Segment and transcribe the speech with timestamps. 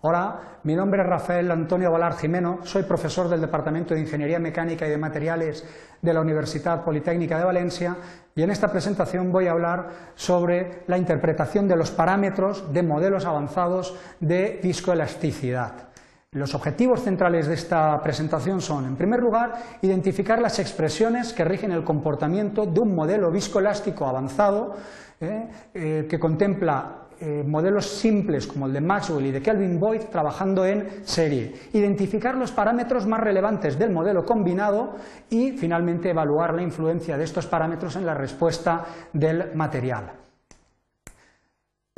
[0.00, 4.86] Hola, mi nombre es Rafael Antonio Valar Jimeno, soy profesor del Departamento de Ingeniería Mecánica
[4.86, 5.66] y de Materiales
[6.00, 7.96] de la Universidad Politécnica de Valencia
[8.32, 13.24] y en esta presentación voy a hablar sobre la interpretación de los parámetros de modelos
[13.24, 15.88] avanzados de viscoelasticidad.
[16.30, 21.72] Los objetivos centrales de esta presentación son, en primer lugar, identificar las expresiones que rigen
[21.72, 24.76] el comportamiento de un modelo viscoelástico avanzado
[25.20, 30.02] eh, eh, que contempla eh, modelos simples como el de Maxwell y de Kelvin Boyd
[30.02, 34.94] trabajando en serie, identificar los parámetros más relevantes del modelo combinado
[35.28, 40.12] y finalmente evaluar la influencia de estos parámetros en la respuesta del material.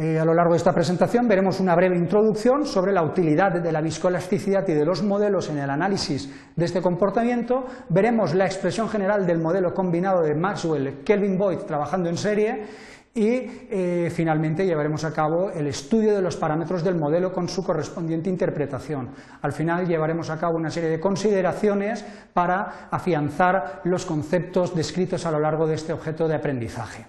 [0.02, 3.72] Eh, a lo largo de esta presentación veremos una breve introducción sobre la utilidad de
[3.72, 8.88] la viscoelasticidad y de los modelos en el análisis de este comportamiento, veremos la expresión
[8.88, 12.64] general del modelo combinado de Maxwell-Kelvin Boyd trabajando en serie
[13.14, 17.64] y eh, finalmente llevaremos a cabo el estudio de los parámetros del modelo con su
[17.64, 19.10] correspondiente interpretación.
[19.42, 25.32] Al final llevaremos a cabo una serie de consideraciones para afianzar los conceptos descritos a
[25.32, 27.06] lo largo de este objeto de aprendizaje.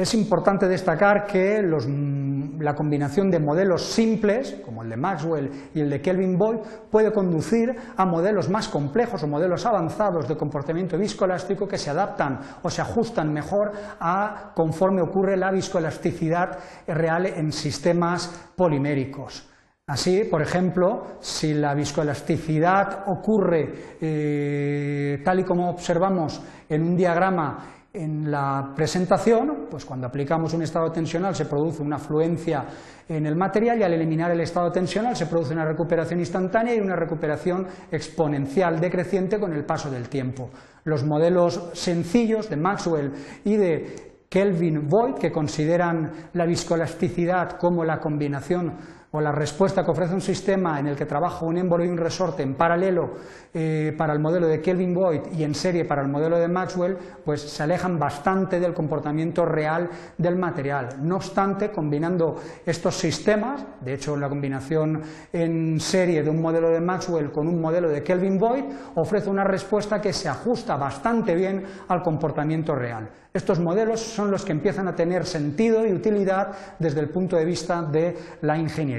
[0.00, 2.27] Es importante destacar que mm,
[2.60, 6.58] la combinación de modelos simples, como el de Maxwell y el de Kelvin Boyd,
[6.90, 12.40] puede conducir a modelos más complejos o modelos avanzados de comportamiento viscoelástico que se adaptan
[12.62, 19.48] o se ajustan mejor a conforme ocurre la viscoelasticidad real en sistemas poliméricos.
[19.88, 27.77] Así, por ejemplo, si la viscoelasticidad ocurre eh, tal y como observamos en un diagrama
[27.92, 32.64] en la presentación, pues cuando aplicamos un estado tensional se produce una fluencia
[33.08, 36.80] en el material y al eliminar el estado tensional se produce una recuperación instantánea y
[36.80, 40.50] una recuperación exponencial decreciente con el paso del tiempo.
[40.84, 43.12] Los modelos sencillos de Maxwell
[43.44, 48.76] y de Kelvin Voigt, que consideran la viscoelasticidad como la combinación
[49.10, 51.96] o la respuesta que ofrece un sistema en el que trabaja un émbolo y un
[51.96, 53.14] resorte en paralelo
[53.54, 56.98] eh, para el modelo de Kelvin Boyd y en serie para el modelo de Maxwell,
[57.24, 59.88] pues se alejan bastante del comportamiento real
[60.18, 60.88] del material.
[61.00, 65.00] No obstante, combinando estos sistemas, de hecho la combinación
[65.32, 68.64] en serie de un modelo de Maxwell con un modelo de Kelvin Boyd
[68.96, 73.08] ofrece una respuesta que se ajusta bastante bien al comportamiento real.
[73.32, 77.44] Estos modelos son los que empiezan a tener sentido y utilidad desde el punto de
[77.44, 78.97] vista de la ingeniería.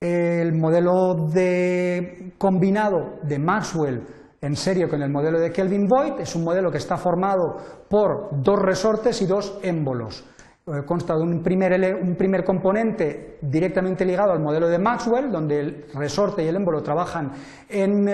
[0.00, 4.02] El modelo de combinado de Maxwell
[4.40, 7.56] en serio con el modelo de Kelvin Boyd es un modelo que está formado
[7.88, 10.24] por dos resortes y dos émbolos.
[10.66, 16.44] Eh, consta de un primer, componente directamente ligado al modelo de Maxwell, donde el resorte
[16.44, 17.30] y el émbolo trabajan
[17.68, 18.08] en,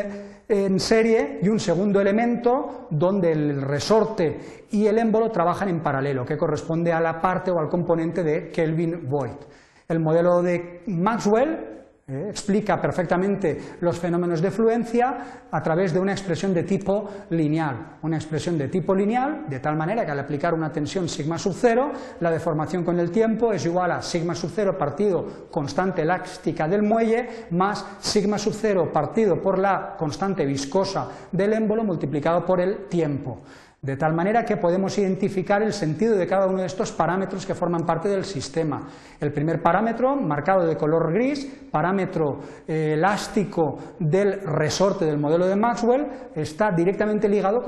[0.48, 6.24] en, serie, y un segundo elemento donde el resorte y el émbolo trabajan en paralelo,
[6.24, 9.42] que corresponde a la parte o al componente de Kelvin Voigt.
[9.88, 11.72] El modelo de Maxwell
[12.04, 17.98] eh, explica perfectamente los fenómenos de fluencia a través de una expresión de tipo lineal.
[18.02, 21.54] Una expresión de tipo lineal, de tal manera que al aplicar una tensión sigma sub
[21.54, 26.66] cero, la deformación con el tiempo es igual a sigma sub cero partido constante elástica
[26.66, 32.60] del muelle más sigma sub cero partido por la constante viscosa del émbolo multiplicado por
[32.60, 33.42] el tiempo
[33.84, 37.56] de tal manera que podemos identificar el sentido de cada uno de estos parámetros que
[37.56, 38.86] forman parte del sistema.
[39.18, 42.38] El primer parámetro, marcado de color gris, parámetro
[42.68, 47.60] eh, elástico del resorte del modelo de Maxwell, está directamente ligado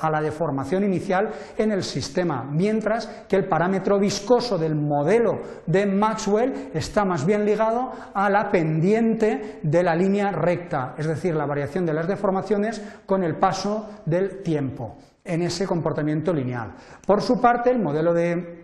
[0.00, 5.38] a la deformación inicial en el sistema, mientras que el parámetro viscoso del modelo
[5.68, 11.36] de Maxwell está más bien ligado a la pendiente de la línea recta, es decir,
[11.36, 16.72] la variación de las deformaciones con el paso del tiempo en ese comportamiento lineal.
[17.06, 18.59] Por su parte, el modelo de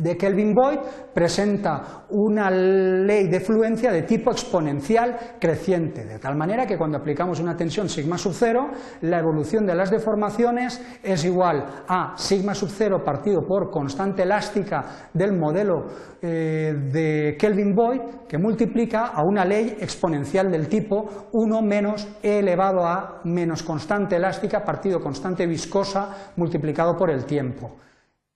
[0.00, 0.78] de Kelvin Boyd
[1.12, 7.40] presenta una ley de fluencia de tipo exponencial creciente, de tal manera que cuando aplicamos
[7.40, 8.70] una tensión sigma sub cero,
[9.02, 15.10] la evolución de las deformaciones es igual a sigma sub cero partido por constante elástica
[15.12, 15.86] del modelo
[16.22, 22.38] eh, de Kelvin Boyd, que multiplica a una ley exponencial del tipo 1 menos e
[22.38, 27.76] elevado a menos constante elástica partido constante viscosa multiplicado por el tiempo.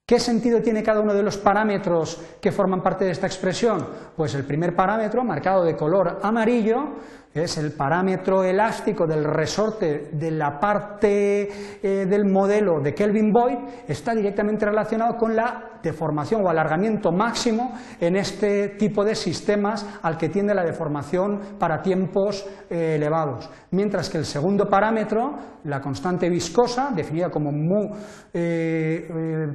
[0.09, 3.87] ¿Qué sentido tiene cada uno de los parámetros que forman parte de esta expresión?
[4.17, 6.95] Pues el primer parámetro, marcado de color amarillo,
[7.35, 11.49] es el parámetro elástico del resorte de la parte
[11.83, 17.73] eh, del modelo de Kelvin Boyd, está directamente relacionado con la deformación o alargamiento máximo
[18.01, 23.49] en este tipo de sistemas al que tiende la deformación para tiempos eh, elevados.
[23.71, 25.35] Mientras que el segundo parámetro,
[25.65, 27.95] la constante viscosa, definida como mu,
[28.33, 29.09] eh,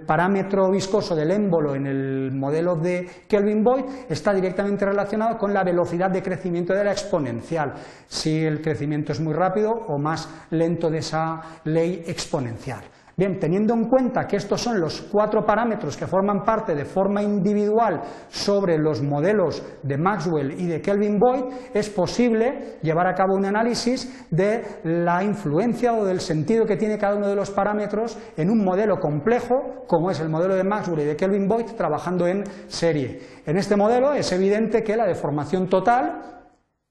[0.06, 6.12] parámetro viscoso del émbolo en el modelo de Kelvin-Boyd, está directamente relacionado con la velocidad
[6.12, 7.63] de crecimiento de la exponencial,
[8.08, 12.84] si el crecimiento es muy rápido o más lento de esa ley exponencial.
[13.16, 17.22] Bien, teniendo en cuenta que estos son los cuatro parámetros que forman parte de forma
[17.22, 21.44] individual sobre los modelos de Maxwell y de Kelvin Boyd,
[21.76, 26.98] es posible llevar a cabo un análisis de la influencia o del sentido que tiene
[26.98, 31.02] cada uno de los parámetros en un modelo complejo, como es el modelo de Maxwell
[31.02, 33.20] y de Kelvin Boyd, trabajando en serie.
[33.46, 36.43] En este modelo es evidente que la deformación total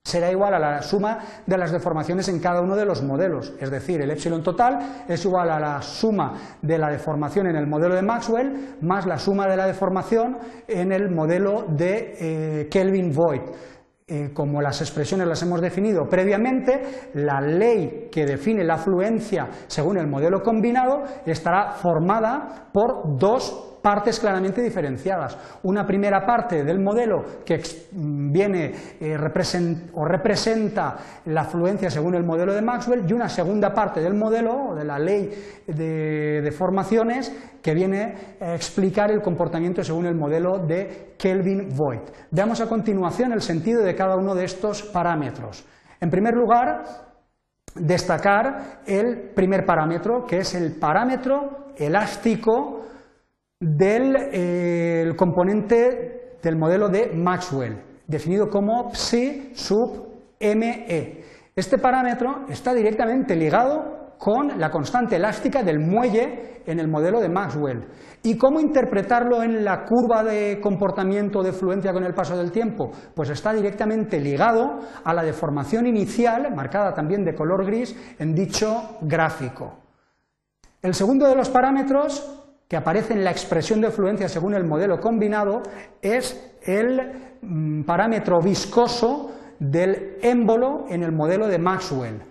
[0.04, 3.70] será igual a la suma de las deformaciones en cada uno de los modelos, es
[3.70, 7.94] decir, el epsilon total es igual a la suma de la deformación en el modelo
[7.94, 13.54] de Maxwell más la suma de la deformación en el modelo de eh, Kelvin-Voigt.
[14.08, 19.96] Eh, como las expresiones las hemos definido previamente, la ley que define la fluencia según
[19.96, 25.36] el modelo combinado estará formada por dos partes claramente diferenciadas.
[25.64, 27.60] Una primera parte del modelo que
[27.92, 29.16] viene eh,
[29.94, 30.96] o representa
[31.26, 34.84] la fluencia según el modelo de Maxwell y una segunda parte del modelo o de
[34.84, 35.30] la ley
[35.66, 42.10] de, de formaciones que viene a explicar el comportamiento según el modelo de Kelvin-Voigt.
[42.30, 45.64] Veamos a continuación el sentido de cada uno de estos parámetros.
[46.00, 46.82] En primer lugar,
[47.74, 52.81] destacar el primer parámetro, que es el parámetro elástico
[53.62, 60.08] del eh, componente del modelo de Maxwell, definido como psi sub
[60.40, 61.22] me.
[61.54, 67.28] Este parámetro está directamente ligado con la constante elástica del muelle en el modelo de
[67.28, 67.86] Maxwell.
[68.24, 72.90] ¿Y cómo interpretarlo en la curva de comportamiento de fluencia con el paso del tiempo?
[73.14, 78.96] Pues está directamente ligado a la deformación inicial, marcada también de color gris, en dicho
[79.02, 79.78] gráfico.
[80.80, 82.41] El segundo de los parámetros
[82.72, 85.60] que aparece en la expresión de fluencia según el modelo combinado
[86.00, 92.22] es el mm, parámetro viscoso del émbolo en el modelo de Maxwell.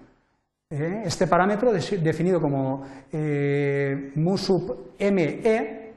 [0.68, 1.04] ¿Eh?
[1.06, 5.94] Este parámetro, definido como eh, mu sub me, eh,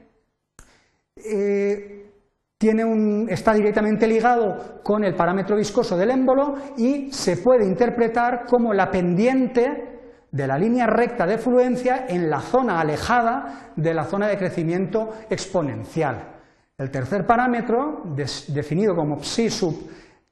[3.27, 8.91] está directamente ligado con el parámetro viscoso del émbolo y se puede interpretar como la
[8.91, 9.94] pendiente
[10.35, 15.11] de la línea recta de fluencia en la zona alejada de la zona de crecimiento
[15.29, 16.41] exponencial.
[16.77, 18.03] El tercer parámetro,
[18.49, 19.89] definido como psi sub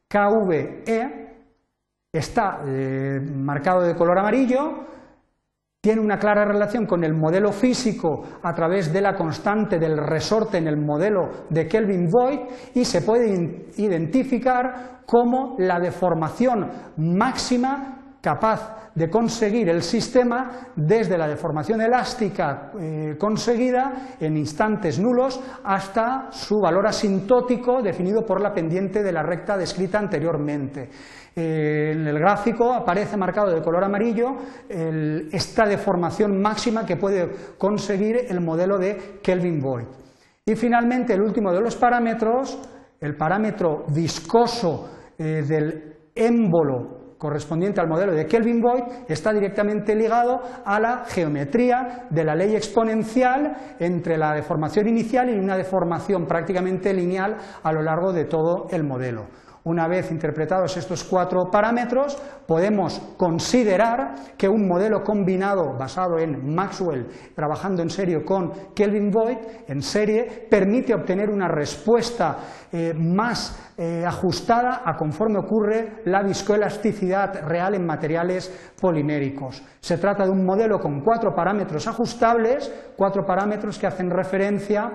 [0.09, 1.23] KVE,
[2.11, 4.87] está eh, marcado de color amarillo,
[5.81, 10.57] tiene una clara relación con el modelo físico a través de la constante del resorte
[10.57, 19.09] en el modelo de Kelvin-Voigt y se puede identificar como la deformación máxima capaz de
[19.09, 26.87] conseguir el sistema desde la deformación elástica eh, conseguida en instantes nulos hasta su valor
[26.87, 30.89] asintótico definido por la pendiente de la recta descrita anteriormente.
[31.35, 34.37] Eh, en el gráfico aparece marcado de color amarillo
[34.69, 39.87] esta deformación máxima que puede conseguir el modelo de Kelvin-Boyd.
[40.45, 42.57] Y finalmente el último de los parámetros,
[43.01, 50.77] el parámetro viscoso eh, del émbolo correspondiente al modelo de Kelvin-Boyd está directamente ligado a
[50.77, 57.37] la geometría de la ley exponencial entre la deformación inicial y una deformación prácticamente lineal
[57.63, 59.27] a lo largo de todo el modelo.
[59.65, 67.07] Una vez interpretados estos cuatro parámetros, podemos considerar que un modelo combinado basado en Maxwell,
[67.33, 72.37] trabajando en serio con Kelvin Boyd, en serie, permite obtener una respuesta
[72.73, 79.63] eh, más eh, ajustada a conforme ocurre la viscoelasticidad real en materiales poliméricos.
[79.79, 84.91] Se trata de un modelo con cuatro parámetros ajustables, cuatro parámetros que hacen referencia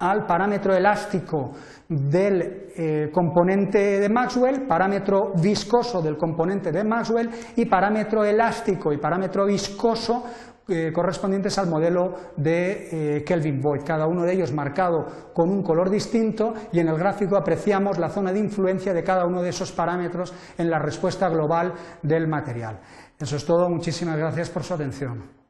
[0.00, 1.52] al parámetro elástico
[1.88, 8.98] del eh, componente de Maxwell, parámetro viscoso del componente de Maxwell y parámetro elástico y
[8.98, 10.24] parámetro viscoso
[10.66, 15.62] eh, correspondientes al modelo de eh, Kelvin Boyd, cada uno de ellos marcado con un
[15.62, 19.50] color distinto y en el gráfico apreciamos la zona de influencia de cada uno de
[19.50, 21.72] esos parámetros en la respuesta global
[22.02, 22.80] del material.
[23.16, 25.43] Eso es todo, muchísimas gracias por su atención.